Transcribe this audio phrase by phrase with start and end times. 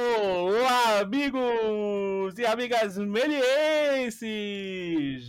[0.00, 4.22] Olá, amigos e amigas melienses!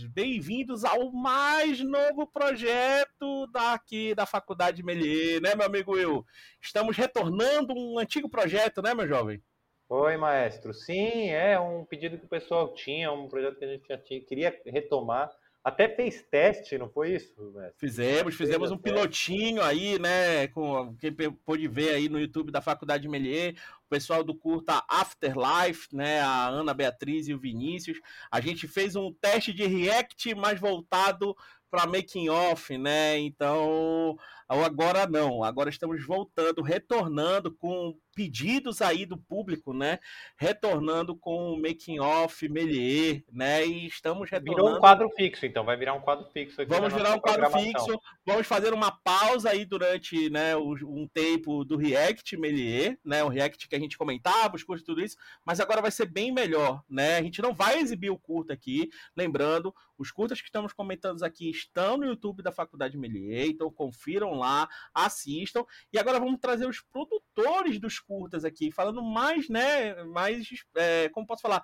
[0.04, 6.24] Bem-vindos ao mais novo projeto daqui da Faculdade Melier, né, meu amigo Will?
[6.60, 9.42] Estamos retornando um antigo projeto, né, meu jovem?
[9.88, 10.72] Oi, maestro.
[10.72, 14.56] Sim, é um pedido que o pessoal tinha, um projeto que a gente tinha, queria
[14.66, 15.32] retomar.
[15.62, 17.34] Até fez teste, não foi isso?
[17.52, 17.74] Mestre?
[17.76, 20.48] Fizemos, fizemos um pilotinho aí, né?
[20.48, 23.54] Com quem pôde ver aí no YouTube da Faculdade Melier,
[23.84, 26.20] o pessoal do curta Afterlife, né?
[26.20, 28.00] A Ana Beatriz e o Vinícius.
[28.30, 31.36] A gente fez um teste de React mais voltado
[31.70, 33.18] para making off, né?
[33.18, 34.18] Então,
[34.48, 35.44] agora não.
[35.44, 39.98] Agora estamos voltando, retornando com pedidos aí do público, né?
[40.36, 43.66] Retornando com o making off Melier, né?
[43.66, 44.56] E estamos retornando.
[44.56, 46.70] Virou um quadro fixo, então vai virar um quadro fixo aqui.
[46.70, 48.00] Vamos virar um quadro fixo.
[48.26, 53.22] Vamos fazer uma pausa aí durante, né, um tempo do React Melier, né?
[53.22, 56.32] O React que a gente comentava, os cursos tudo isso, mas agora vai ser bem
[56.32, 57.16] melhor, né?
[57.18, 61.50] A gente não vai exibir o curto aqui, lembrando, os curtas que estamos comentando aqui
[61.50, 65.64] estão no YouTube da Faculdade Melier, então confiram lá, assistam.
[65.92, 71.26] E agora vamos trazer os produtores dos curtas aqui, falando mais, né, mais, é, como
[71.26, 71.62] posso falar,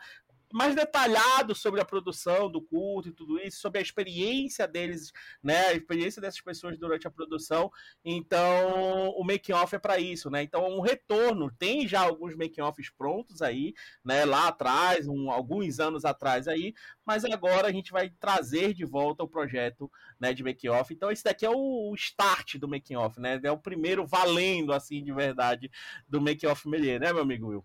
[0.52, 5.68] mais detalhado sobre a produção do culto e tudo isso, sobre a experiência deles, né,
[5.68, 7.70] a experiência dessas pessoas durante a produção.
[8.04, 10.42] Então, o making off é para isso, né?
[10.42, 15.80] Então, um retorno, tem já alguns making offs prontos aí, né, lá atrás, um, alguns
[15.80, 20.42] anos atrás aí, mas agora a gente vai trazer de volta o projeto, né, de
[20.42, 20.92] making off.
[20.92, 23.40] Então, esse daqui é o start do making off, né?
[23.42, 25.70] É o primeiro valendo assim de verdade
[26.08, 27.64] do making off Melier, né, meu amigo Will?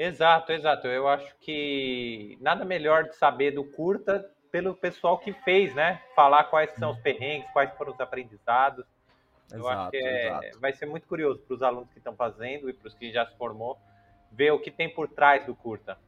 [0.00, 0.86] Exato, exato.
[0.86, 6.00] Eu acho que nada melhor de saber do curta pelo pessoal que fez, né?
[6.16, 8.86] Falar quais são os perrengues, quais foram os aprendizados.
[9.52, 12.70] Eu exato, acho que é, vai ser muito curioso para os alunos que estão fazendo
[12.70, 13.78] e para os que já se formou
[14.32, 15.98] ver o que tem por trás do curta.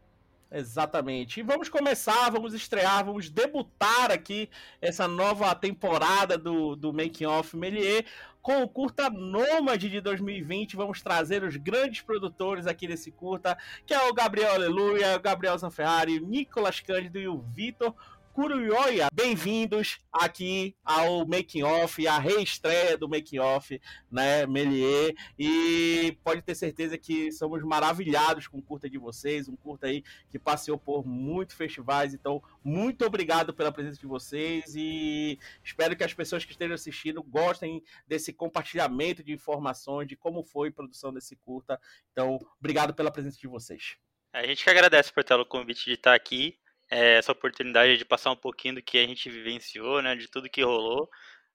[0.54, 1.40] Exatamente.
[1.40, 4.50] E vamos começar, vamos estrear, vamos debutar aqui
[4.82, 8.04] essa nova temporada do, do Making Off Melier
[8.42, 10.76] com o curta Nômade de 2020.
[10.76, 13.56] Vamos trazer os grandes produtores aqui desse curta,
[13.86, 17.94] que é o Gabriel Aleluia, o Gabriel Zanferrari, Nicolas Cândido e o Vitor
[18.32, 23.78] Kuruyoya, bem-vindos aqui ao Making Off, a reestreia do Making Off,
[24.10, 29.56] né, Melier, e pode ter certeza que somos maravilhados com o curta de vocês, um
[29.56, 35.38] curta aí que passeou por muitos festivais, então muito obrigado pela presença de vocês e
[35.62, 40.70] espero que as pessoas que estejam assistindo gostem desse compartilhamento de informações de como foi
[40.70, 41.78] a produção desse curta,
[42.10, 43.98] então obrigado pela presença de vocês.
[44.32, 46.58] A gente que agradece por ter o convite de estar aqui
[46.92, 50.50] é, essa oportunidade de passar um pouquinho do que a gente vivenciou, né, de tudo
[50.50, 51.08] que rolou.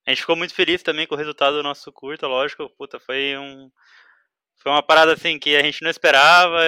[0.06, 3.36] A gente ficou muito feliz também com o resultado do nosso curta, lógico, puta, foi
[3.38, 3.70] um
[4.60, 6.58] foi uma parada assim que a gente não esperava,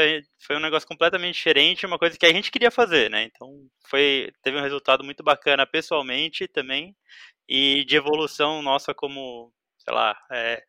[0.47, 3.25] foi um negócio completamente diferente, uma coisa que a gente queria fazer, né?
[3.25, 3.49] Então,
[3.89, 6.95] foi teve um resultado muito bacana pessoalmente também
[7.49, 10.63] e de evolução nossa como, sei lá, é,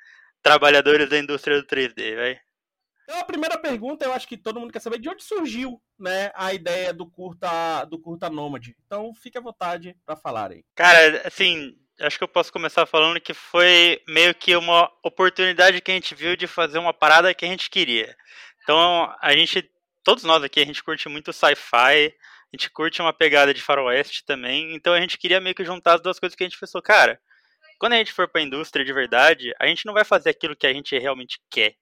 [0.43, 2.39] trabalhadores da indústria do 3D, vai.
[3.11, 6.31] Então a primeira pergunta, eu acho que todo mundo quer saber de onde surgiu, né,
[6.33, 8.73] a ideia do curta do curta nômade.
[8.85, 10.63] Então fique à vontade para falar aí.
[10.73, 15.91] Cara, assim, acho que eu posso começar falando que foi meio que uma oportunidade que
[15.91, 18.15] a gente viu de fazer uma parada que a gente queria.
[18.63, 19.69] Então, a gente,
[20.05, 24.23] todos nós aqui, a gente curte muito sci-fi, a gente curte uma pegada de faroeste
[24.23, 26.81] também, então a gente queria meio que juntar as duas coisas que a gente pensou,
[26.81, 27.19] cara,
[27.77, 30.55] quando a gente for para a indústria de verdade, a gente não vai fazer aquilo
[30.55, 31.75] que a gente realmente quer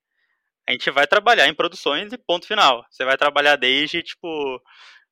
[0.70, 2.86] a gente vai trabalhar em produções e ponto final.
[2.92, 4.62] Você vai trabalhar desde, tipo,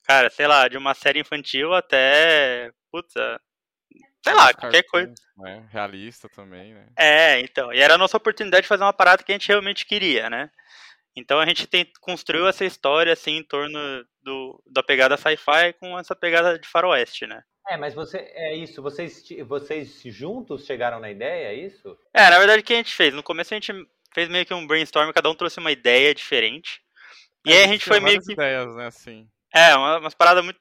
[0.03, 2.71] cara, sei lá, de uma série infantil até.
[2.91, 3.11] Putz,
[4.23, 5.11] sei lá, qualquer coisa.
[5.47, 6.87] É, realista também, né?
[6.95, 7.73] É, então.
[7.73, 10.51] E era a nossa oportunidade de fazer uma parada que a gente realmente queria, né?
[11.15, 13.79] Então a gente tem, construiu essa história assim em torno
[14.21, 17.41] do, da pegada sci-fi com essa pegada de faroeste, né?
[17.67, 21.97] É, mas você é isso, vocês, vocês juntos chegaram na ideia, é isso?
[22.13, 23.13] É, na verdade o que a gente fez?
[23.13, 23.73] No começo a gente
[24.13, 26.81] fez meio que um brainstorm, cada um trouxe uma ideia diferente.
[27.45, 28.33] E é, aí a gente foi meio que.
[28.33, 29.27] ideias, né, assim.
[29.53, 30.59] É, umas paradas muito.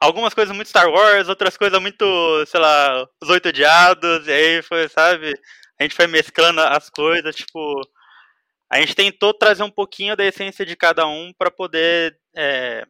[0.00, 2.04] Algumas coisas muito Star Wars, outras coisas muito,
[2.46, 5.32] sei lá, os oito diados, e aí foi, sabe?
[5.80, 7.80] A gente foi mesclando as coisas, tipo.
[8.70, 12.84] A gente tentou trazer um pouquinho da essência de cada um para poder é,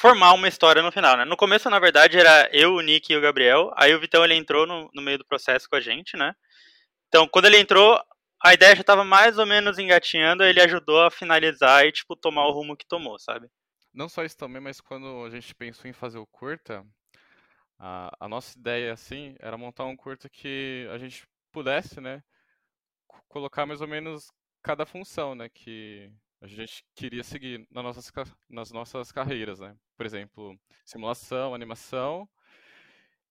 [0.00, 1.24] formar uma história no final, né?
[1.24, 3.72] No começo, na verdade, era eu, o Nick e o Gabriel.
[3.76, 6.32] Aí o Vitão ele entrou no, no meio do processo com a gente, né?
[7.08, 8.00] Então, quando ele entrou,
[8.44, 12.46] a ideia já estava mais ou menos engatinhando, ele ajudou a finalizar e, tipo, tomar
[12.46, 13.48] o rumo que tomou, sabe?
[13.94, 16.84] Não só isso também, mas quando a gente pensou em fazer o curta,
[17.78, 22.22] a, a nossa ideia, assim, era montar um curta que a gente pudesse, né,
[23.28, 24.30] colocar mais ou menos
[24.62, 26.10] cada função, né, que
[26.40, 28.12] a gente queria seguir nas nossas,
[28.50, 29.76] nas nossas carreiras, né?
[29.96, 32.28] Por exemplo, simulação, animação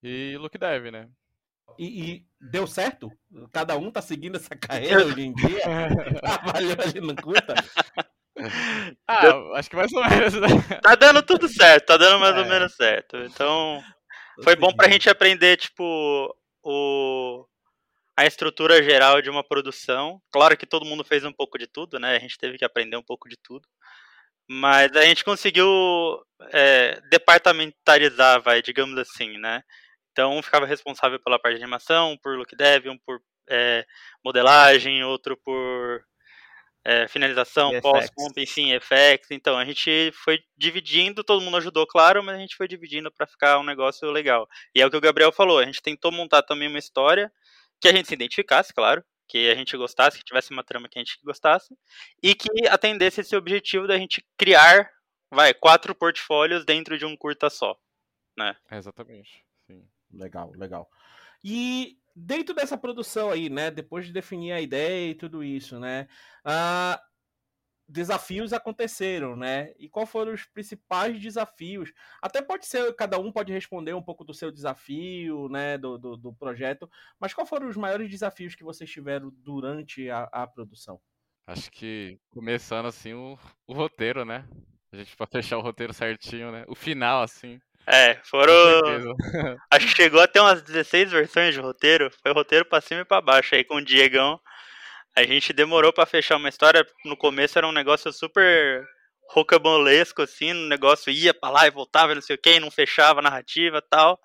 [0.02, 1.10] e look dev, né?
[1.78, 3.12] E, e, deu certo?
[3.52, 5.62] Cada um tá seguindo essa carreira hoje em dia?
[6.22, 7.56] Trabalhou ali no curta?
[9.08, 9.56] Ah, deu...
[9.56, 10.48] acho que mais ou menos, né?
[10.82, 12.40] Tá dando tudo certo, tá dando mais é.
[12.40, 13.18] ou menos certo.
[13.18, 13.82] Então,
[14.44, 17.46] foi bom pra gente aprender, tipo, o,
[18.18, 20.22] a estrutura geral de uma produção.
[20.32, 22.16] Claro que todo mundo fez um pouco de tudo, né?
[22.16, 23.68] A gente teve que aprender um pouco de tudo.
[24.50, 25.68] Mas a gente conseguiu
[26.52, 29.64] é, departamentalizar, vai, digamos assim, né?
[30.12, 33.86] Então, um ficava responsável pela parte de animação, por look dev, um por é,
[34.24, 36.04] modelagem, outro por
[36.84, 39.32] é, finalização, pós-comp, enfim, effects.
[39.32, 43.28] Então, a gente foi dividindo, todo mundo ajudou, claro, mas a gente foi dividindo para
[43.28, 44.48] ficar um negócio legal.
[44.76, 47.32] E é o que o Gabriel falou, a gente tentou montar também uma história
[47.80, 51.00] que a gente se identificasse, claro, que a gente gostasse, que tivesse uma trama que
[51.00, 51.74] a gente gostasse,
[52.22, 54.90] e que atendesse esse objetivo da gente criar,
[55.32, 57.76] vai, quatro portfólios dentro de um curta só,
[58.38, 58.56] né?
[58.70, 59.44] É exatamente.
[60.14, 60.90] Legal, legal.
[61.44, 66.08] E dentro dessa produção aí, né, depois de definir a ideia e tudo isso, né,
[66.46, 67.00] uh,
[67.88, 69.74] desafios aconteceram, né?
[69.78, 71.92] E qual foram os principais desafios?
[72.22, 76.16] Até pode ser, cada um pode responder um pouco do seu desafio, né, do, do,
[76.16, 81.00] do projeto, mas qual foram os maiores desafios que vocês tiveram durante a, a produção?
[81.46, 83.38] Acho que começando assim o,
[83.68, 84.48] o roteiro, né?
[84.92, 86.64] A gente para fechar o roteiro certinho, né?
[86.68, 87.60] O final, assim.
[87.92, 88.54] É, foram.
[89.70, 92.10] Acho que chegou até umas 16 versões de roteiro.
[92.24, 94.40] Foi roteiro pra cima e pra baixo aí com o Diegão.
[95.14, 96.88] A gente demorou para fechar uma história.
[97.04, 98.88] No começo era um negócio super
[99.30, 100.54] rocambolesco, assim.
[100.54, 103.80] O negócio ia pra lá e voltava, não sei o que, não fechava a narrativa
[103.80, 104.18] e tal.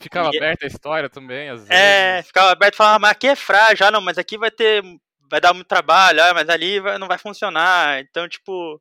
[0.00, 0.36] Ficava e...
[0.36, 1.70] aberta a história também, às é, vezes.
[1.70, 4.82] É, ficava aberto e falava, mas aqui é frágil, ah, não, mas aqui vai ter.
[5.30, 8.00] Vai dar muito trabalho, ah, mas ali vai, não vai funcionar.
[8.00, 8.80] Então, tipo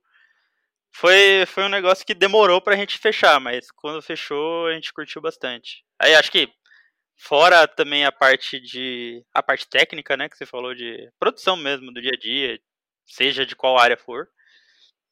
[0.99, 5.21] foi, foi um negócio que demorou pra gente fechar, mas quando fechou a gente curtiu
[5.21, 5.85] bastante.
[5.99, 6.49] Aí acho que
[7.15, 11.93] fora também a parte de a parte técnica, né, que você falou de produção mesmo
[11.93, 12.59] do dia a dia,
[13.05, 14.27] seja de qual área for.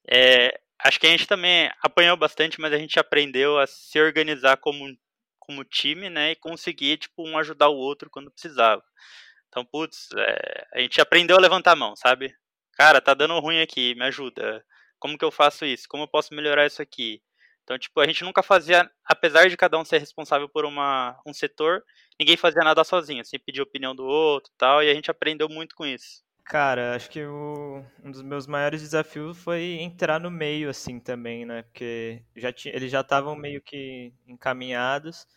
[0.10, 4.58] É, acho que a gente também apanhou bastante, mas a gente aprendeu a se organizar
[4.58, 4.92] como
[5.40, 8.84] como time, né, e conseguir tipo um ajudar o outro quando precisava.
[9.50, 12.34] Então, putz, é, a gente aprendeu a levantar a mão, sabe?
[12.74, 14.66] Cara, tá dando ruim aqui, me ajuda
[15.06, 15.88] como que eu faço isso?
[15.88, 17.22] Como eu posso melhorar isso aqui?
[17.64, 21.32] Então, tipo, a gente nunca fazia, apesar de cada um ser responsável por uma, um
[21.32, 21.84] setor,
[22.20, 25.48] ninguém fazia nada sozinho, assim, pedir opinião do outro e tal, e a gente aprendeu
[25.48, 26.24] muito com isso.
[26.44, 31.46] Cara, acho que o, um dos meus maiores desafios foi entrar no meio, assim, também,
[31.46, 31.62] né?
[31.62, 35.28] Porque já tinha, eles já estavam meio que encaminhados,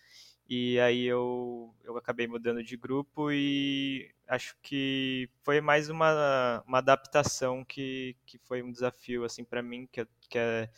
[0.48, 6.78] e aí eu, eu acabei mudando de grupo e acho que foi mais uma, uma
[6.78, 10.70] adaptação que, que foi um desafio assim para mim, que, que, é,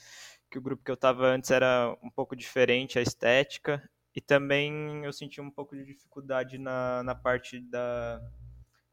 [0.50, 5.05] que o grupo que eu estava antes era um pouco diferente, a estética, e também
[5.05, 8.20] eu senti um pouco de dificuldade na, na parte da,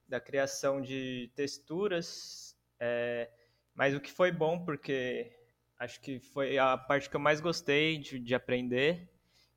[0.07, 3.31] da criação de texturas, é,
[3.73, 5.31] mas o que foi bom, porque
[5.79, 9.09] acho que foi a parte que eu mais gostei de, de aprender,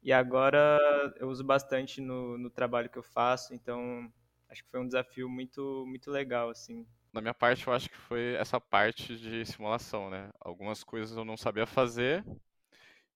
[0.03, 0.79] e agora
[1.17, 4.11] eu uso bastante no, no trabalho que eu faço, então
[4.49, 6.87] acho que foi um desafio muito, muito legal, assim.
[7.13, 10.31] Na minha parte, eu acho que foi essa parte de simulação, né?
[10.41, 12.25] Algumas coisas eu não sabia fazer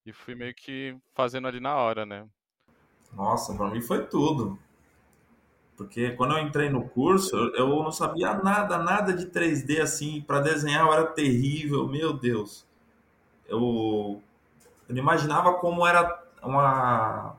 [0.05, 2.29] e fui meio que fazendo ali na hora, né?
[3.13, 4.59] Nossa, para mim foi tudo.
[5.77, 10.41] Porque quando eu entrei no curso, eu não sabia nada, nada de 3D assim, para
[10.41, 12.67] desenhar eu era terrível, meu Deus.
[13.47, 14.23] Eu,
[14.89, 17.37] eu não imaginava como era uma,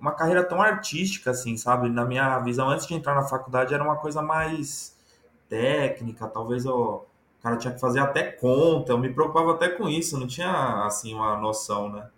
[0.00, 1.88] uma carreira tão artística, assim, sabe?
[1.88, 4.96] Na minha visão, antes de entrar na faculdade, era uma coisa mais
[5.48, 9.88] técnica, talvez eu, o cara tinha que fazer até conta, eu me preocupava até com
[9.88, 12.08] isso, não tinha, assim, uma noção, né?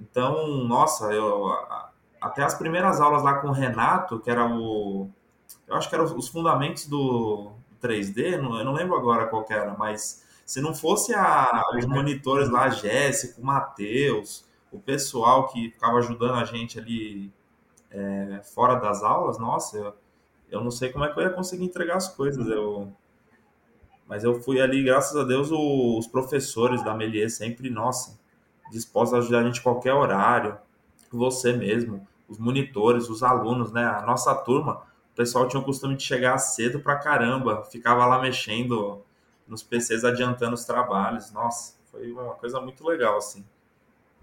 [0.00, 1.46] Então, nossa, eu
[2.20, 5.08] até as primeiras aulas lá com o Renato, que era o
[5.66, 10.24] eu acho que eram os fundamentos do 3D, eu não lembro agora qual era, mas
[10.44, 15.98] se não fosse a, os monitores lá, a Jéssica, o Matheus, o pessoal que ficava
[15.98, 17.32] ajudando a gente ali
[17.90, 19.94] é, fora das aulas, nossa, eu,
[20.50, 22.46] eu não sei como é que eu ia conseguir entregar as coisas.
[22.46, 22.92] Eu,
[24.06, 28.18] mas eu fui ali, graças a Deus, o, os professores da Melier sempre, nossa,
[28.70, 30.58] dispostos a ajudar a gente em qualquer horário,
[31.10, 33.84] você mesmo, os monitores, os alunos, né?
[33.84, 34.82] A nossa turma,
[35.12, 39.02] o pessoal tinha o costume de chegar cedo pra caramba, ficava lá mexendo
[39.46, 41.32] nos PCs, adiantando os trabalhos.
[41.32, 43.44] Nossa, foi uma coisa muito legal, assim.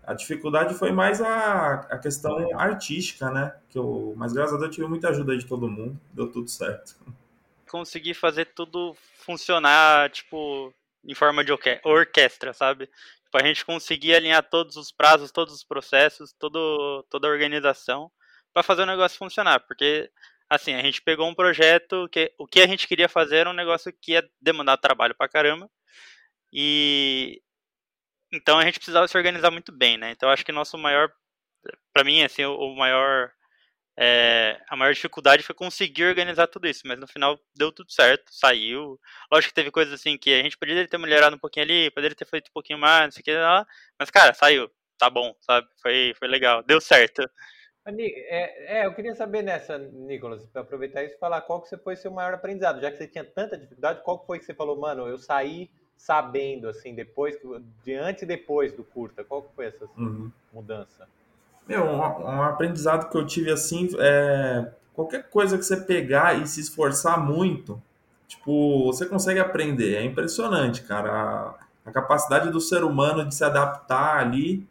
[0.06, 3.56] A dificuldade foi mais a, a questão artística, né?
[3.70, 6.50] Que eu, mas graças a Deus eu tive muita ajuda de todo mundo, deu tudo
[6.50, 6.96] certo.
[7.70, 11.52] Consegui fazer tudo funcionar, tipo, em forma de
[11.84, 12.88] orquestra, sabe?
[13.24, 18.12] Tipo, a gente conseguir alinhar todos os prazos, todos os processos, todo, toda a organização
[18.54, 20.10] para fazer o negócio funcionar, porque
[20.50, 23.54] assim, a gente pegou um projeto que o que a gente queria fazer era um
[23.54, 25.70] negócio que ia demandar trabalho pra caramba.
[26.54, 27.42] E
[28.36, 30.12] então a gente precisava se organizar muito bem, né?
[30.12, 31.12] Então acho que nosso maior
[31.94, 33.32] para mim assim, o maior
[33.98, 38.26] é, a maior dificuldade foi conseguir organizar tudo isso, mas no final deu tudo certo,
[38.30, 39.00] saiu.
[39.32, 42.16] Lógico que teve coisas assim que a gente poderia ter melhorado um pouquinho ali, poderia
[42.16, 43.66] ter feito um pouquinho mais, não sei o que lá,
[43.98, 45.68] mas cara, saiu, tá bom, sabe?
[45.82, 47.22] Foi, foi legal, deu certo.
[47.88, 52.12] É, é, eu queria saber nessa, Nicolas, para aproveitar isso, falar qual que foi seu
[52.12, 55.08] maior aprendizado, já que você tinha tanta dificuldade, qual que foi que você falou, mano,
[55.08, 57.36] eu saí sabendo, assim, depois,
[57.84, 60.32] de antes e depois do curta, qual que foi essa uhum.
[60.54, 61.08] mudança?
[61.68, 66.48] Meu, um, um, aprendizado que eu tive assim é qualquer coisa que você pegar e
[66.48, 67.82] se esforçar muito,
[68.28, 69.96] tipo, você consegue aprender.
[69.96, 71.12] É impressionante, cara.
[71.12, 74.68] A, a capacidade do ser humano de se adaptar ali.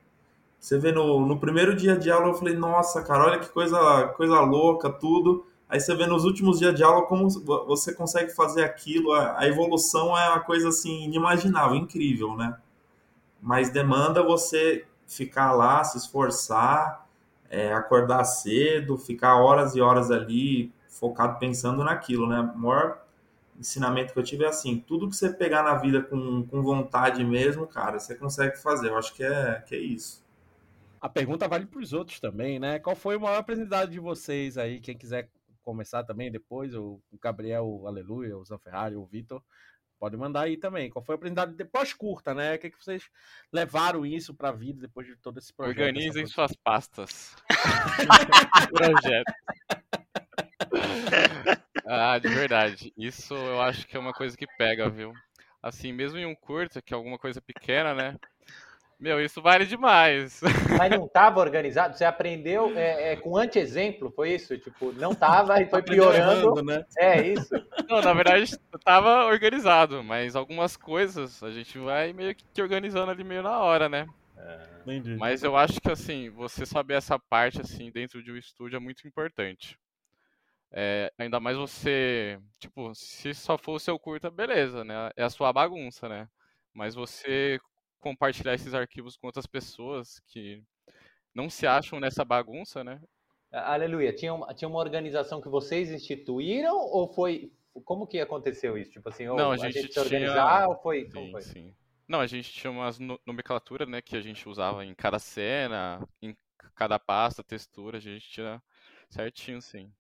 [0.59, 4.09] Você vê no, no primeiro dia de aula, eu falei, nossa, cara, olha que coisa,
[4.17, 5.47] coisa louca, tudo.
[5.75, 7.29] Aí você vê nos últimos dias de aula como
[7.67, 9.13] você consegue fazer aquilo.
[9.13, 12.57] A, a evolução é uma coisa assim inimaginável, incrível, né?
[13.43, 17.05] Mas demanda você ficar lá, se esforçar,
[17.51, 22.39] é, acordar cedo, ficar horas e horas ali focado pensando naquilo, né?
[22.55, 23.03] O maior
[23.59, 27.25] ensinamento que eu tive é assim, tudo que você pegar na vida com, com vontade
[27.25, 28.91] mesmo, cara, você consegue fazer.
[28.91, 30.23] Eu acho que é, que é isso.
[31.01, 32.79] A pergunta vale para os outros também, né?
[32.79, 34.79] Qual foi o maior aprendizado de vocês aí?
[34.79, 35.29] Quem quiser
[35.65, 39.43] começar também depois, o Gabriel, o Aleluia, o Zanferrari, o Vitor,
[40.05, 40.91] Pode mandar aí também.
[40.91, 42.55] Qual foi o aprendizado depois curta, né?
[42.55, 43.09] O que, é que vocês
[43.51, 45.79] levaram isso para a vida depois de todo esse projeto?
[45.79, 47.35] Organizem suas pastas.
[48.71, 49.33] projeto.
[51.87, 52.93] ah, de verdade.
[52.99, 55.13] Isso eu acho que é uma coisa que pega, viu?
[55.63, 58.19] Assim, mesmo em um curta, que é alguma coisa pequena, né?
[59.05, 60.41] Meu, isso vale demais.
[60.79, 61.95] Mas não estava organizado?
[61.95, 64.57] Você aprendeu é, é, com anti-exemplo, foi isso?
[64.57, 66.41] Tipo, não estava e foi piorando.
[66.41, 66.87] Errando, né?
[66.97, 67.55] É isso.
[67.87, 68.45] Não, na verdade,
[68.75, 73.91] estava organizado, mas algumas coisas a gente vai meio que organizando ali meio na hora,
[73.91, 74.07] né?
[74.39, 74.59] É.
[75.19, 78.81] Mas eu acho que assim, você saber essa parte assim dentro de um estúdio é
[78.81, 79.79] muito importante.
[80.73, 85.11] É, ainda mais você, tipo, se só for o seu curta, beleza, né?
[85.15, 86.27] É a sua bagunça, né?
[86.73, 87.61] Mas você
[88.05, 90.63] compartilhar esses arquivos com outras pessoas que
[91.35, 93.01] não se acham nessa bagunça, né?
[93.51, 94.13] Aleluia.
[94.13, 97.51] Tinha uma, tinha uma organização que vocês instituíram ou foi.
[97.85, 98.91] Como que aconteceu isso?
[98.91, 100.69] Tipo assim, não, a, gente, a gente se organizar tinha...
[100.69, 101.09] ou foi.
[101.11, 101.41] Sim, foi?
[101.41, 101.75] sim.
[102.07, 106.37] Não, a gente tinha umas nomenclatura, né, que a gente usava em cada cena, em
[106.75, 108.63] cada pasta, textura, a gente tinha
[109.09, 109.91] certinho, sim.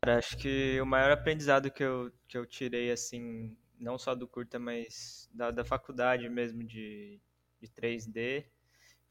[0.00, 4.28] Cara, acho que o maior aprendizado que eu, que eu tirei, assim, não só do
[4.28, 7.20] curta, mas da, da faculdade mesmo de,
[7.60, 8.44] de 3D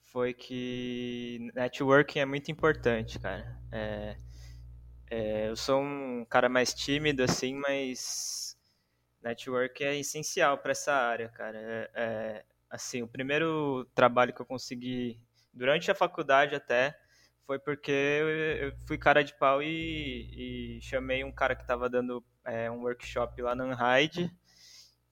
[0.06, 3.60] foi que networking é muito importante, cara.
[3.72, 4.18] É,
[5.10, 8.58] é, eu sou um cara mais tímido, assim, mas
[9.22, 11.58] networking é essencial para essa área, cara.
[11.58, 15.20] É, é, assim, o primeiro trabalho que eu consegui
[15.53, 16.98] durante a faculdade até
[17.46, 22.24] foi porque eu, fui cara de pau e, e chamei um cara que estava dando
[22.46, 24.32] é, um workshop lá no Unhide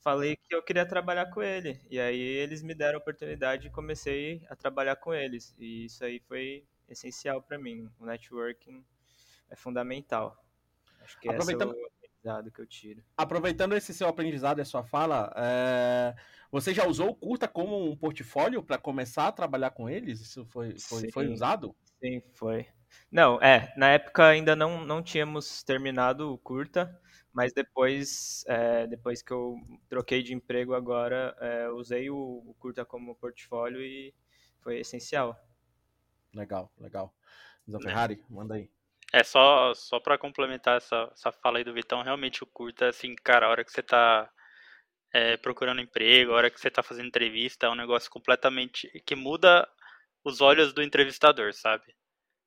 [0.07, 1.81] falei que eu queria trabalhar com ele.
[1.89, 5.53] E aí eles me deram a oportunidade e comecei a trabalhar com eles.
[5.59, 7.91] E isso aí foi essencial para mim.
[7.99, 8.85] O networking
[9.49, 10.41] é fundamental.
[11.01, 11.71] Acho que Aproveitando...
[11.73, 13.03] esse é o aprendizado que eu tiro.
[13.17, 16.15] Aproveitando esse seu aprendizado e a sua fala, é...
[16.49, 20.21] você já usou o Curta como um portfólio para começar a trabalhar com eles?
[20.21, 21.75] Isso foi, foi, foi usado?
[21.99, 22.65] Sim, foi.
[23.11, 26.97] Não, é, na época ainda não, não tínhamos terminado o Curta,
[27.37, 32.83] mas depois, é, depois que eu troquei de emprego agora, é, usei o, o, Curta
[32.83, 34.11] como portfólio e
[34.59, 35.39] foi essencial.
[36.33, 37.13] Legal, legal.
[37.69, 38.71] Zé Ferrari, manda aí.
[39.13, 43.13] É, só, só para complementar essa, essa fala aí do Vitão, realmente o Curta, assim,
[43.13, 44.27] cara, a hora que você tá
[45.13, 49.15] é, procurando emprego, a hora que você tá fazendo entrevista, é um negócio completamente que
[49.15, 49.69] muda
[50.23, 51.85] os olhos do entrevistador, sabe?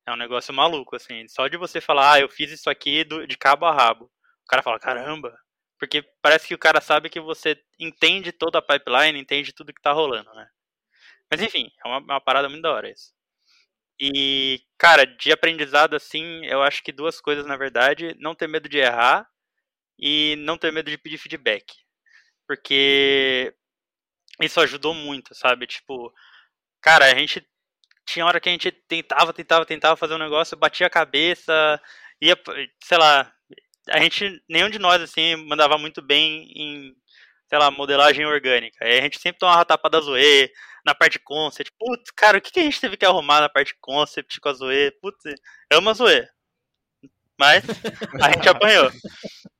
[0.05, 1.29] É um negócio maluco, assim.
[1.29, 4.11] Só de você falar, ah, eu fiz isso aqui do, de cabo a rabo
[4.51, 5.39] cara fala, caramba.
[5.79, 9.81] Porque parece que o cara sabe que você entende toda a pipeline, entende tudo que
[9.81, 10.49] tá rolando, né?
[11.31, 13.15] Mas enfim, é uma, uma parada muito da hora isso.
[14.01, 18.69] E, cara, de aprendizado assim, eu acho que duas coisas na verdade: não ter medo
[18.69, 19.29] de errar
[19.99, 21.65] e não ter medo de pedir feedback.
[22.47, 23.55] Porque
[24.43, 25.67] isso ajudou muito, sabe?
[25.67, 26.13] Tipo,
[26.81, 27.47] cara, a gente
[28.07, 31.81] tinha hora que a gente tentava, tentava, tentava fazer um negócio, batia a cabeça,
[32.21, 32.37] ia,
[32.83, 33.33] sei lá,
[33.91, 36.95] a gente, nenhum de nós, assim, mandava muito bem em
[37.51, 38.85] sei lá, modelagem orgânica.
[38.85, 40.49] A gente sempre toma uma tapa da Zoe,
[40.87, 41.73] na parte concept.
[41.79, 44.53] Putz, cara, o que, que a gente teve que arrumar na parte concept com a
[44.53, 44.93] Zoe?
[45.03, 45.19] Putz,
[45.73, 46.29] amo a Zoe.
[47.39, 47.65] Mas
[48.23, 48.91] a gente apanhou.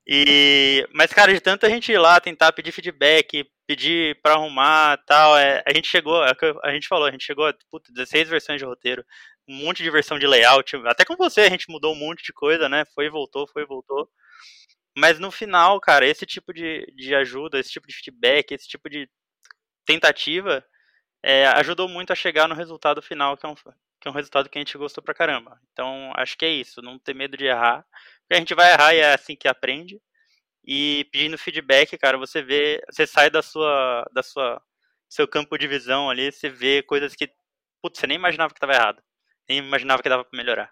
[0.07, 4.97] E, mas, cara, de tanto a gente ir lá tentar pedir feedback, pedir para arrumar
[5.07, 6.33] tal, é, a gente chegou, é
[6.65, 9.05] a gente falou, a gente chegou a puta, 16 versões de roteiro,
[9.51, 12.33] um monte de versão de layout, até com você a gente mudou um monte de
[12.33, 12.85] coisa, né?
[12.95, 14.09] Foi e voltou, foi e voltou.
[14.97, 18.89] Mas no final, cara, esse tipo de, de ajuda, esse tipo de feedback, esse tipo
[18.89, 19.09] de
[19.85, 20.65] tentativa
[21.23, 24.49] é, ajudou muito a chegar no resultado final, que é, um, que é um resultado
[24.49, 25.61] que a gente gostou pra caramba.
[25.73, 27.85] Então, acho que é isso, não ter medo de errar.
[28.21, 30.01] Porque a gente vai errar e é assim que aprende.
[30.65, 34.63] E pedindo feedback, cara, você vê, você sai da sua, da sua,
[35.09, 37.29] seu campo de visão ali, você vê coisas que,
[37.83, 39.03] putz, você nem imaginava que estava errado,
[39.51, 40.71] nem imaginava que dava para melhorar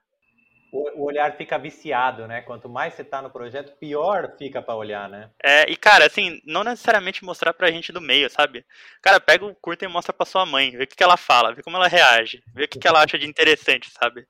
[0.71, 2.43] o, olhar fica viciado, né?
[2.43, 5.31] Quanto mais você tá no projeto, pior fica para olhar, né?
[5.43, 8.65] É, e cara, assim, não necessariamente mostrar pra gente do meio, sabe?
[9.03, 11.55] Cara, pega o curta e mostra pra sua mãe, vê o que, que ela fala,
[11.55, 14.27] vê como ela reage, vê o que, que ela acha de interessante, sabe?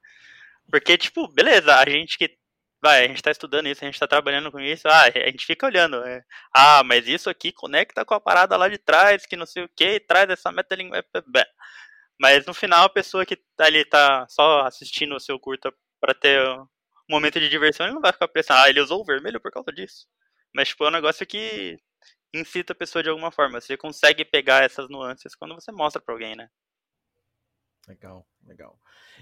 [0.71, 2.37] Porque, tipo, beleza, a gente que.
[2.81, 5.45] Vai, a gente tá estudando isso, a gente tá trabalhando com isso, ah, a gente
[5.45, 5.97] fica olhando.
[6.05, 6.23] É,
[6.55, 9.71] ah, mas isso aqui conecta com a parada lá de trás, que não sei o
[9.77, 11.05] que, traz essa metalinguagem.
[12.21, 16.15] Mas no final, a pessoa que tá ali tá só assistindo o seu curta para
[16.15, 16.67] ter um
[17.09, 19.73] momento de diversão, ele não vai ficar pensando, ah, ele usou o vermelho por causa
[19.73, 20.07] disso.
[20.55, 21.79] Mas, tipo, é um negócio que
[22.35, 23.61] incita a pessoa de alguma forma.
[23.61, 26.49] Você consegue pegar essas nuances quando você mostra pra alguém, né?
[27.87, 28.79] Legal, legal.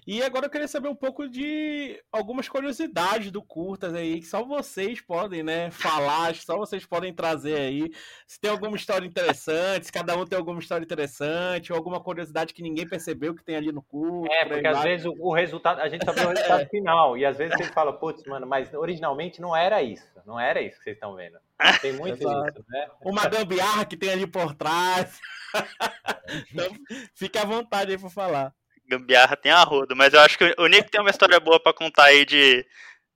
[0.06, 4.44] E agora eu queria saber um pouco de algumas curiosidades do Curtas aí, que só
[4.44, 7.90] vocês podem, né, falar, só vocês podem trazer aí.
[8.26, 12.54] Se tem alguma história interessante, se cada um tem alguma história interessante, ou alguma curiosidade
[12.54, 14.30] que ninguém percebeu que tem ali no curso.
[14.32, 17.36] É, porque às vezes o, o, resultado, a gente sabe o resultado final, e às
[17.36, 20.96] vezes você fala, putz, mano, mas originalmente não era isso, não era isso que vocês
[20.96, 21.38] estão vendo.
[21.80, 22.88] Tem muito isso, né?
[23.00, 25.20] Uma gambiarra que tem ali por trás.
[26.52, 26.70] então,
[27.14, 28.54] fique à vontade aí para falar
[28.88, 32.04] gambiarra tem arrodo, mas eu acho que o Nick tem uma história boa para contar
[32.04, 32.64] aí de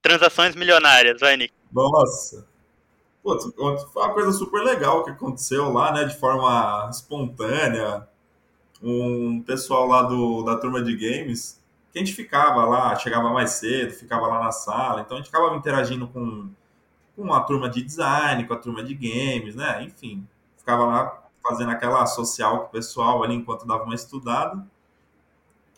[0.02, 1.52] transações milionárias, vai, Nick.
[1.72, 2.46] Nossa.
[3.22, 8.08] Putz, foi uma coisa super legal que aconteceu lá, né, de forma espontânea.
[8.82, 11.60] Um pessoal lá do, da turma de games,
[11.92, 15.30] que a gente ficava lá, chegava mais cedo, ficava lá na sala, então a gente
[15.30, 16.48] ficava interagindo com,
[17.14, 21.70] com a turma de design, com a turma de games, né, enfim, ficava lá fazendo
[21.70, 24.64] aquela social com o pessoal ali enquanto dava uma estudada.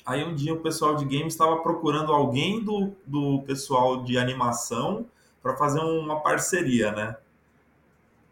[0.05, 5.07] Aí um dia o pessoal de games estava procurando alguém do, do pessoal de animação
[5.43, 7.17] para fazer uma parceria, né?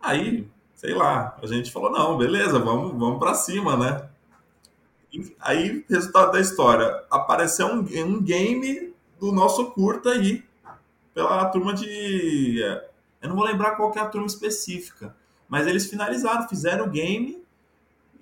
[0.00, 4.09] Aí, sei lá, a gente falou, não, beleza, vamos, vamos para cima, né?
[5.40, 10.44] Aí, resultado da história, apareceu um, um game do nosso curta aí,
[11.12, 12.61] pela turma de...
[13.20, 15.14] Eu não vou lembrar qual é a turma específica,
[15.48, 17.42] mas eles finalizaram, fizeram o game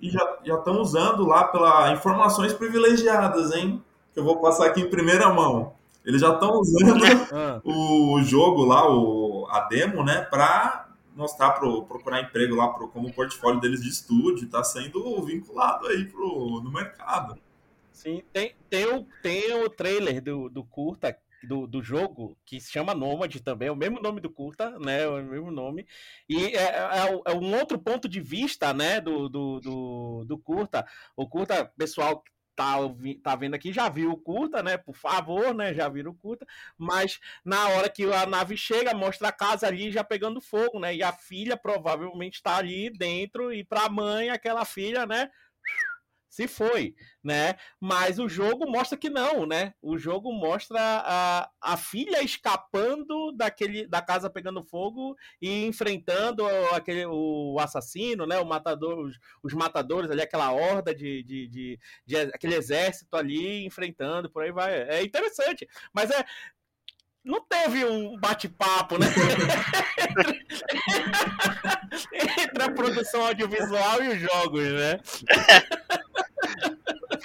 [0.01, 3.83] e já estão usando lá pela informações privilegiadas, hein?
[4.13, 5.73] Que eu vou passar aqui em primeira mão.
[6.05, 7.61] Eles já estão usando ah.
[7.63, 13.13] o jogo lá, o, a demo, né, para mostrar pro procurar emprego lá pro, como
[13.13, 17.37] portfólio deles de estúdio, está sendo vinculado aí pro, no mercado.
[17.91, 21.15] Sim, tem, tem, o, tem o trailer do, do curta
[21.49, 25.01] do, do jogo, que se chama Nomad também, é o mesmo nome do curta, né?
[25.01, 25.87] É o mesmo nome.
[26.29, 30.85] E é, é, é um outro ponto de vista, né, do, do, do, do curta.
[31.15, 32.23] O curta, pessoal
[32.55, 32.75] tá,
[33.23, 34.77] tá vendo aqui, já viu o curta, né?
[34.77, 35.73] Por favor, né?
[35.73, 36.45] Já viram o curta.
[36.77, 40.95] Mas na hora que a nave chega, mostra a casa ali já pegando fogo, né?
[40.95, 45.31] E a filha provavelmente está ali dentro, e para a mãe, aquela filha, né?
[46.29, 47.55] Se foi, né?
[47.79, 49.73] Mas o jogo mostra que não, né?
[49.81, 57.05] O jogo mostra a, a filha escapando daquele da casa pegando fogo e enfrentando aquele
[57.07, 58.37] o assassino, né?
[58.39, 63.65] O matador, os, os matadores ali, aquela horda de, de, de, de, aquele exército ali
[63.65, 64.83] enfrentando, por aí vai.
[64.83, 66.23] É interessante, mas é
[67.23, 69.07] não teve um bate-papo, né?
[72.13, 74.99] Entre a produção audiovisual e os jogos, né?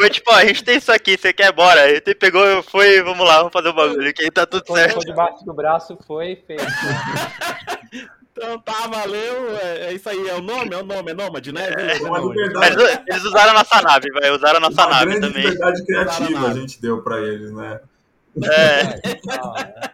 [0.04, 1.88] Foi tipo, ó, a gente tem isso aqui, você quer bora?
[1.88, 4.78] Ele pegou, foi, vamos lá, vamos fazer o um bagulho, que aí tá tudo Quando
[4.78, 5.00] certo.
[5.00, 6.64] debaixo do braço foi feito.
[8.36, 9.56] Então tá, valeu.
[9.58, 10.74] É, é, isso aí, é o nome?
[10.74, 11.68] É o nome, é Nômade, né?
[11.68, 12.76] É, Mas
[13.08, 15.42] eles usaram a nossa nave, vai, usaram a nossa Uma nave grande também.
[15.44, 17.80] liberdade criativa a, a gente deu pra eles, né?
[18.42, 19.93] É.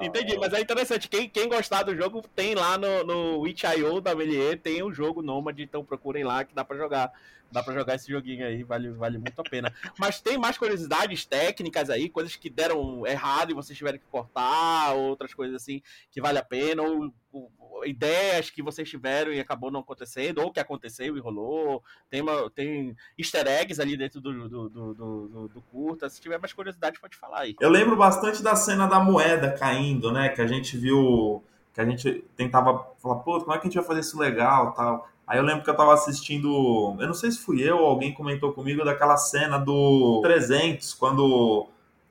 [0.00, 1.08] Entendi, mas é interessante.
[1.08, 5.22] Quem, quem gostar do jogo tem lá no, no itch.io da Melier, tem o jogo
[5.22, 7.12] Nomad, então procurem lá que dá pra jogar.
[7.50, 9.72] Dá pra jogar esse joguinho aí, vale, vale muito a pena.
[9.98, 14.92] Mas tem mais curiosidades técnicas aí, coisas que deram errado e vocês tiveram que cortar,
[14.92, 17.50] outras coisas assim que vale a pena, ou, ou
[17.84, 21.82] ideias que vocês tiveram e acabou não acontecendo, ou que aconteceu e rolou.
[22.10, 26.08] Tem, uma, tem easter eggs ali dentro do, do, do, do, do curta.
[26.08, 27.56] Se tiver mais curiosidade, pode falar aí.
[27.60, 30.28] Eu lembro bastante da cena da moeda caindo, né?
[30.28, 31.42] Que a gente viu.
[31.72, 34.72] Que a gente tentava falar, pô, como é que a gente vai fazer isso legal
[34.72, 35.08] tal.
[35.26, 38.14] Aí eu lembro que eu tava assistindo, eu não sei se fui eu ou alguém
[38.14, 41.68] comentou comigo daquela cena do 300, quando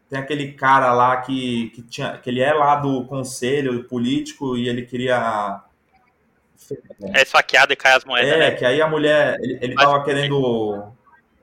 [0.10, 4.67] tem aquele cara lá que, que, tinha, que ele é lá do conselho político e
[4.67, 5.62] ele queria.
[7.13, 8.32] É esfaqueado e cai as moedas.
[8.32, 8.52] É, né?
[8.52, 9.38] que aí a mulher.
[9.41, 10.91] Ele, ele tava querendo.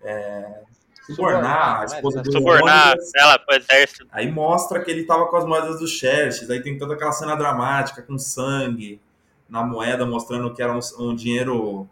[0.03, 0.63] É,
[1.07, 4.07] subornar a esposa do Subornar ela pro exército.
[4.11, 6.49] Aí mostra que ele tava com as moedas do Xerxes.
[6.51, 9.01] Aí tem toda aquela cena dramática com sangue
[9.49, 11.87] na moeda, mostrando que era um, um dinheiro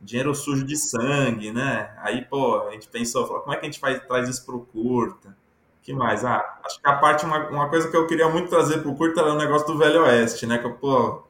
[0.00, 1.90] dinheiro sujo de sangue, né?
[1.98, 5.34] Aí, pô, a gente pensou, como é que a gente faz, traz isso pro curta?
[5.84, 6.24] Que mais?
[6.24, 9.20] Ah, acho que a parte, uma, uma coisa que eu queria muito trazer pro curto
[9.20, 10.56] era o negócio do Velho Oeste, né?
[10.56, 11.22] Que eu, pô,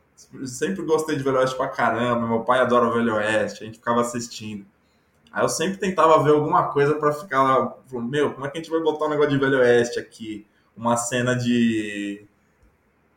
[0.46, 3.78] sempre gostei de Velho Oeste pra caramba, meu pai adora o Velho Oeste, a gente
[3.78, 4.64] ficava assistindo.
[5.32, 8.60] Aí eu sempre tentava ver alguma coisa para ficar lá, meu, como é que a
[8.60, 10.46] gente vai botar um negócio de Velho Oeste aqui?
[10.76, 12.24] Uma cena de.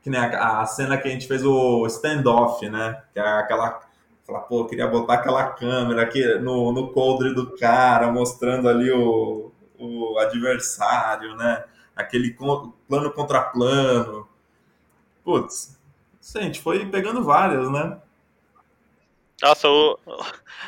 [0.01, 2.99] Que nem a, a cena que a gente fez o standoff, né?
[3.13, 3.79] Que é aquela.
[4.25, 8.91] Falar, pô, eu queria botar aquela câmera aqui no, no coldre do cara, mostrando ali
[8.91, 9.46] o,
[9.77, 11.63] o adversário, né?
[11.95, 14.27] Aquele plano contra plano.
[15.23, 15.77] Putz,
[16.35, 17.97] a gente foi pegando várias, né?
[19.41, 19.99] Nossa, o,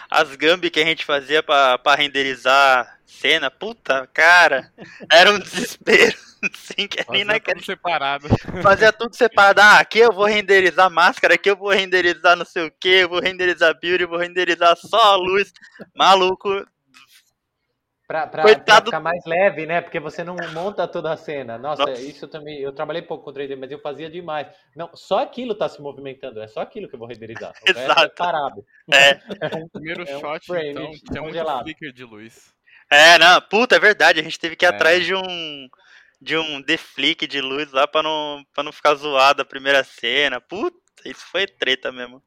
[0.10, 4.72] as gambi que a gente fazia para renderizar cena, puta, cara,
[5.12, 6.16] era um desespero.
[6.54, 7.60] Sim, que nem naquele...
[7.60, 8.30] tudo separado.
[8.64, 9.60] Fazia tudo separado.
[9.60, 13.10] Ah, aqui eu vou renderizar máscara, aqui eu vou renderizar não sei o que, eu
[13.10, 15.52] vou renderizar build, eu vou renderizar só a luz.
[15.94, 16.66] Maluco,
[18.10, 19.82] Pra, pra, pra, ficar mais leve, né?
[19.82, 21.60] Porque você não monta toda a cena.
[21.60, 22.60] Nossa, Nossa, isso também.
[22.60, 24.48] Eu trabalhei pouco com 3D, mas eu fazia demais.
[24.76, 26.42] Não, só aquilo tá se movimentando.
[26.42, 27.54] É só aquilo que eu vou renderizar.
[27.62, 28.02] O Exato.
[28.02, 28.66] É parado.
[28.92, 29.14] É.
[29.62, 32.52] o primeiro é um shot, frame, então, tem muito flicker de luz.
[32.90, 34.20] É, não, puta, é verdade.
[34.20, 34.70] A gente teve que ir é.
[34.70, 35.70] atrás de um
[36.20, 40.42] de um deflick de luz lá pra não, pra não ficar zoado a primeira cena.
[40.42, 42.24] Puta, isso foi treta mesmo.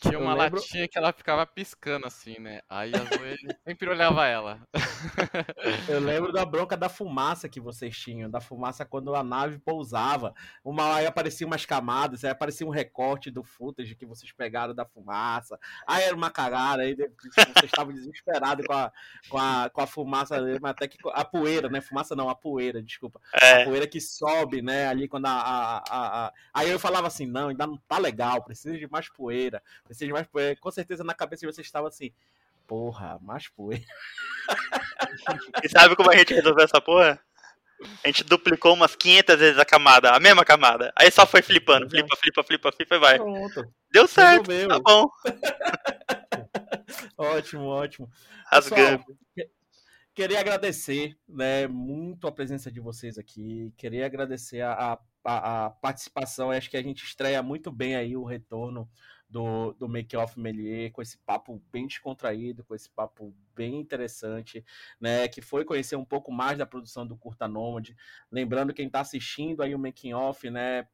[0.00, 0.60] Tinha uma lembro...
[0.60, 2.60] latinha que ela ficava piscando assim, né?
[2.68, 4.60] Aí a Zoe sempre olhava ela.
[5.88, 10.34] Eu lembro da bronca da fumaça que vocês tinham, da fumaça quando a nave pousava.
[10.64, 14.84] Uma, aí apareciam umas camadas, aí aparecia um recorte do footage que vocês pegaram da
[14.84, 15.58] fumaça.
[15.86, 18.92] Aí era uma cagada, aí vocês estavam desesperados com a,
[19.28, 21.80] com, a, com a fumaça, até que a poeira, né?
[21.80, 23.20] Fumaça não, a poeira, desculpa.
[23.40, 23.62] É.
[23.62, 24.88] A poeira que sobe, né?
[24.88, 26.32] Ali quando a, a, a, a...
[26.52, 30.26] Aí eu falava assim, não, ainda não tá legal, precisa de mais poeira De mais
[30.26, 30.56] poeira.
[30.60, 32.12] Com certeza na cabeça de vocês estava assim,
[32.66, 33.84] porra, mais poeira.
[35.64, 37.18] E sabe como a gente resolveu essa porra?
[38.04, 40.92] A gente duplicou umas 500 vezes a camada, a mesma camada.
[40.96, 43.18] Aí só foi flipando, flipa, flipa, flipa, flipa e vai.
[43.18, 43.74] Pronto.
[43.90, 44.68] Deu certo, Resolveu.
[44.68, 45.08] tá bom.
[47.18, 48.10] ótimo, ótimo.
[48.50, 49.04] Pessoal,
[50.14, 53.72] queria agradecer né, muito a presença de vocês aqui.
[53.76, 56.50] Queria agradecer a, a, a participação.
[56.50, 58.88] Acho que a gente estreia muito bem aí o retorno
[59.28, 64.64] do, do Make Off Melier, com esse papo bem descontraído, com esse papo bem interessante,
[65.00, 65.28] né?
[65.28, 67.96] Que foi conhecer um pouco mais da produção do Curta Nômade.
[68.30, 70.86] Lembrando quem está assistindo aí o Making Off, né?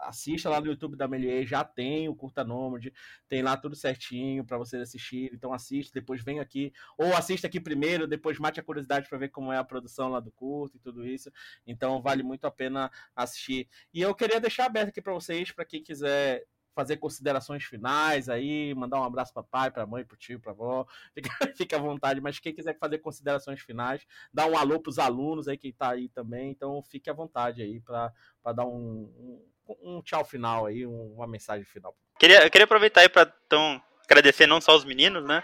[0.00, 2.92] assista lá no YouTube da Melier, já tem o Curta Nômade,
[3.28, 5.30] tem lá tudo certinho para vocês assistirem.
[5.34, 9.28] Então assiste, depois vem aqui, ou assista aqui primeiro, depois mate a curiosidade para ver
[9.28, 11.30] como é a produção lá do curto e tudo isso.
[11.66, 13.68] Então vale muito a pena assistir.
[13.92, 18.74] E eu queria deixar aberto aqui para vocês, para quem quiser fazer considerações finais aí,
[18.74, 22.20] mandar um abraço para pai, para mãe, para tio, para avó, fica, fica à vontade,
[22.20, 25.90] mas quem quiser fazer considerações finais, dá um alô para os alunos aí que está
[25.90, 28.12] aí também, então fique à vontade aí para
[28.54, 31.94] dar um, um, um, tchau final aí, uma mensagem final.
[32.18, 35.42] Queria, eu queria aproveitar aí para então, agradecer não só os meninos, né,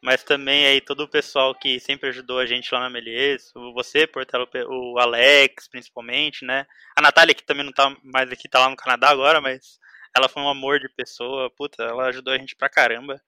[0.00, 4.06] mas também aí todo o pessoal que sempre ajudou a gente lá na Melies, você,
[4.06, 8.70] Portelo, o Alex, principalmente, né, a Natália que também não tá mais aqui, tá lá
[8.70, 9.78] no Canadá agora, mas
[10.16, 13.20] ela foi um amor de pessoa, puta, ela ajudou a gente pra caramba.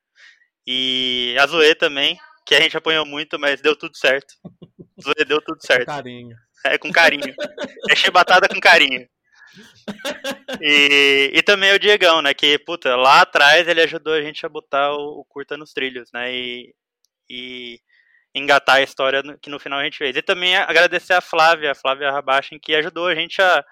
[0.66, 4.34] E a Zoe também, que a gente apanhou muito, mas deu tudo certo.
[5.02, 5.86] Zoe deu tudo certo.
[5.86, 6.36] Com carinho.
[6.64, 7.34] É, com carinho.
[7.90, 9.08] É chibatada com carinho.
[10.60, 12.34] E, e também o Diegão, né?
[12.34, 16.10] Que, puta, lá atrás ele ajudou a gente a botar o, o curta nos trilhos,
[16.12, 16.32] né?
[16.32, 16.74] E,
[17.28, 17.80] e
[18.34, 20.16] engatar a história que no final a gente fez.
[20.16, 23.64] E também agradecer a Flávia, a Flávia Rabachin, que ajudou a gente a,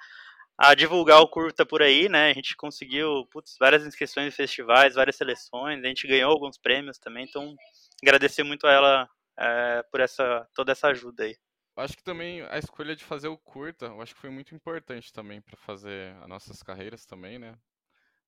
[0.59, 2.31] a divulgar o curta por aí, né?
[2.31, 6.99] A gente conseguiu putz, várias inscrições em festivais, várias seleções, a gente ganhou alguns prêmios
[6.99, 7.55] também, então
[8.03, 11.37] agradecer muito a ela é, por essa toda essa ajuda aí.
[11.77, 15.13] Acho que também a escolha de fazer o curta, eu acho que foi muito importante
[15.13, 17.55] também para fazer as nossas carreiras também, né?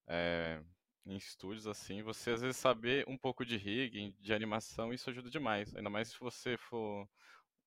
[0.07, 0.61] É,
[1.05, 5.29] em estúdios assim, você às vezes saber um pouco de rigging, de animação, isso ajuda
[5.29, 5.75] demais.
[5.75, 7.09] Ainda mais se você for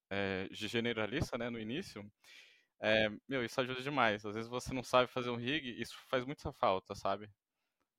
[0.10, 2.10] é, generalista, né, no início,
[2.84, 4.26] é, meu, isso ajuda demais.
[4.26, 7.30] Às vezes você não sabe fazer um rig, isso faz muita falta, sabe?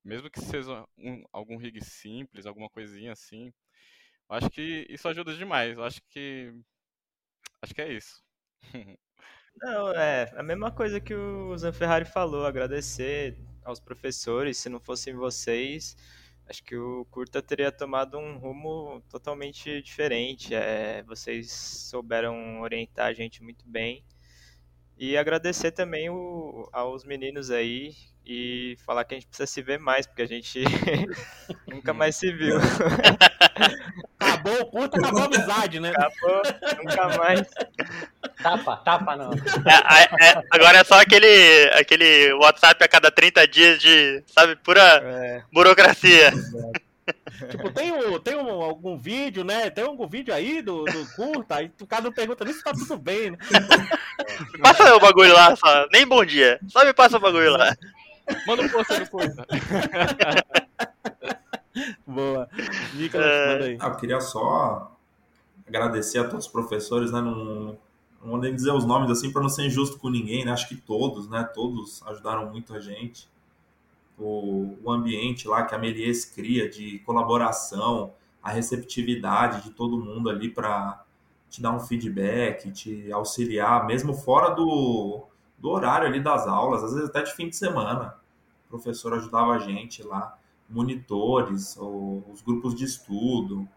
[0.03, 3.51] Mesmo que seja um, algum rig simples, alguma coisinha assim,
[4.29, 5.77] acho que isso ajuda demais.
[5.79, 6.53] Acho que
[7.61, 8.23] acho que é isso.
[9.57, 15.13] Não, é a mesma coisa que o Zanferrari falou, agradecer aos professores, se não fossem
[15.15, 15.95] vocês,
[16.45, 20.53] acho que o curta teria tomado um rumo totalmente diferente.
[20.53, 24.03] É, vocês souberam orientar a gente muito bem.
[24.97, 27.93] E agradecer também o, aos meninos aí
[28.25, 30.63] e falar que a gente precisa se ver mais, porque a gente
[31.67, 32.57] nunca mais se viu.
[34.19, 35.89] Acabou o curta, acabou a amizade, né?
[35.89, 36.41] Acabou,
[36.77, 37.47] nunca mais.
[38.41, 39.31] Tapa, tapa não.
[39.31, 44.81] É, é, agora é só aquele, aquele WhatsApp a cada 30 dias de, sabe, pura
[44.81, 45.43] é.
[45.51, 46.31] burocracia.
[47.51, 49.69] tipo, tem, um, tem um, algum vídeo, né?
[49.69, 52.73] Tem algum vídeo aí do, do curta, aí o cara não pergunta nem se tá
[52.73, 53.37] tudo bem, né?
[54.61, 55.87] Passa o bagulho lá, só.
[55.91, 56.59] Nem bom dia.
[56.67, 57.75] Só me passa o bagulho lá.
[58.47, 59.45] Manda um post no curta.
[62.07, 62.49] Boa.
[62.93, 63.53] Nicolas, é...
[63.53, 63.77] manda aí.
[63.79, 64.91] Ah, eu queria só
[65.67, 67.21] agradecer a todos os professores, né?
[67.21, 67.77] Não, não
[68.21, 70.51] vou nem dizer os nomes assim para não ser injusto com ninguém, né?
[70.51, 71.47] Acho que todos, né?
[71.53, 73.27] Todos ajudaram muito a gente.
[74.17, 80.29] O, o ambiente lá que a Melies cria de colaboração, a receptividade de todo mundo
[80.29, 81.03] ali para
[81.49, 85.23] te dar um feedback, te auxiliar, mesmo fora do,
[85.57, 88.15] do horário ali das aulas, às vezes até de fim de semana.
[88.67, 90.37] O professor ajudava a gente lá,
[90.69, 93.67] monitores, os grupos de estudo,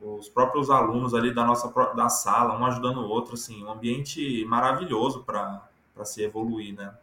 [0.00, 4.44] os próprios alunos ali da nossa da sala, um ajudando o outro, assim, um ambiente
[4.46, 5.62] maravilhoso para
[6.04, 6.94] se evoluir, né?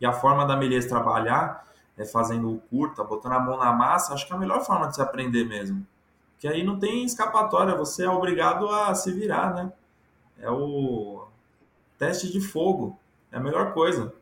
[0.00, 4.14] E a forma da Melies trabalhar é fazendo o curta, botando a mão na massa,
[4.14, 5.86] acho que é a melhor forma de se aprender mesmo.
[6.38, 9.72] Que aí não tem escapatória, você é obrigado a se virar, né?
[10.38, 11.28] É o
[11.98, 12.98] teste de fogo.
[13.30, 14.12] É a melhor coisa.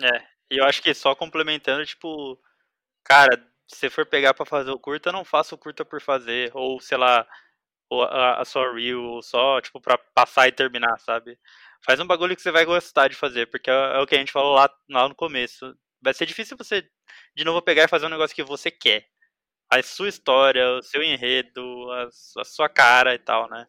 [0.00, 2.38] É, e eu acho que só complementando, tipo,
[3.04, 6.80] cara, se for pegar para fazer o curta, não faça o curta por fazer, ou
[6.80, 7.26] sei lá,
[7.90, 11.38] a, a sua reel, ou só, tipo, pra passar e terminar, sabe?
[11.84, 14.18] Faz um bagulho que você vai gostar de fazer, porque é, é o que a
[14.18, 15.76] gente falou lá, lá no começo.
[16.02, 16.88] Vai ser difícil você,
[17.34, 19.06] de novo, pegar e fazer um negócio que você quer.
[19.70, 21.62] A sua história, o seu enredo,
[21.92, 22.08] a,
[22.40, 23.66] a sua cara e tal, né?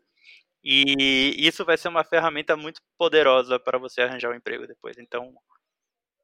[0.63, 4.97] E isso vai ser uma ferramenta muito poderosa para você arranjar um emprego depois.
[4.97, 5.33] Então,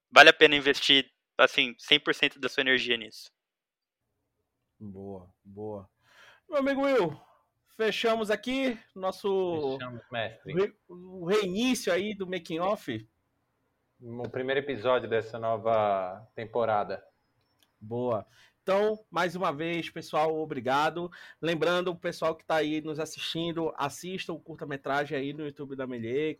[0.09, 3.29] vale a pena investir, assim, 100% da sua energia nisso.
[4.79, 5.89] Boa, boa.
[6.49, 7.21] Meu amigo Will,
[7.75, 10.53] fechamos aqui nosso fechamos, mestre.
[10.53, 13.07] Re, o reinício aí do making off.
[14.01, 17.03] O primeiro episódio dessa nova temporada.
[17.79, 18.25] Boa.
[18.69, 21.11] Então, mais uma vez, pessoal, obrigado.
[21.41, 25.87] Lembrando, o pessoal que está aí nos assistindo, assista o curta-metragem aí no YouTube da
[25.87, 26.37] Melier.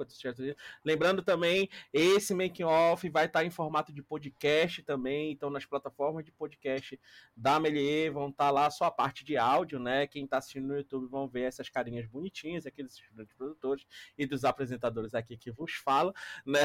[0.85, 5.31] Lembrando também, esse making off vai estar tá em formato de podcast também.
[5.31, 6.99] Então, nas plataformas de podcast
[7.35, 10.05] da Melier vão estar tá lá só a parte de áudio, né?
[10.05, 13.01] Quem está assistindo no YouTube vão ver essas carinhas bonitinhas, aqueles
[13.35, 16.13] produtores e dos apresentadores aqui que vos falo,
[16.45, 16.59] né?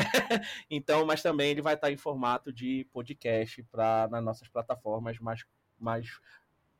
[0.68, 5.18] Então, mas também ele vai estar tá em formato de podcast para nas nossas plataformas
[5.18, 5.42] mais
[5.78, 6.20] mais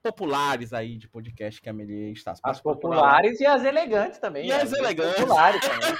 [0.02, 2.34] populares aí de podcast que a Amelie está.
[2.42, 4.46] As populares e as elegantes também.
[4.46, 4.60] E né?
[4.60, 5.20] as elegantes.
[5.20, 5.94] Populares também.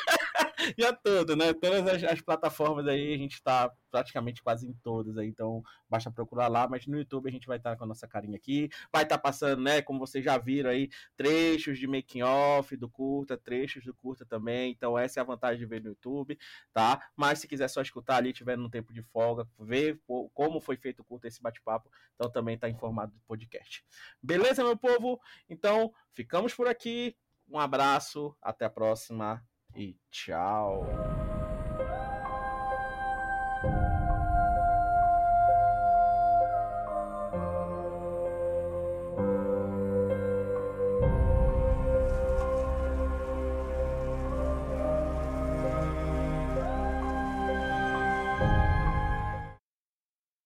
[0.79, 1.53] e a tudo, né?
[1.53, 6.11] Todas as, as, plataformas aí, a gente está praticamente quase em todas aí, então basta
[6.11, 8.69] procurar lá, mas no YouTube a gente vai estar tá com a nossa carinha aqui,
[8.93, 12.89] vai estar tá passando, né, como vocês já viram aí, trechos de making off do
[12.89, 16.37] curta, trechos do curta também, então essa é a vantagem de ver no YouTube,
[16.73, 17.09] tá?
[17.15, 20.01] Mas se quiser só escutar ali, tiver no tempo de folga, ver
[20.33, 23.85] como foi feito o curta, esse bate-papo, então também tá informado do podcast.
[24.21, 25.21] Beleza, meu povo?
[25.49, 27.17] Então, ficamos por aqui.
[27.49, 29.45] Um abraço, até a próxima
[29.75, 30.87] e tchau.